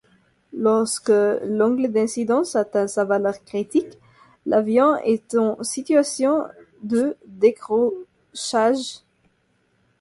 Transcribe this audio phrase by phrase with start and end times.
[0.55, 1.11] Lorsque
[1.43, 3.99] l'angle d'incidence atteint sa valeur critique,
[4.47, 6.41] l'avion est en situation
[6.81, 9.01] de décrochage.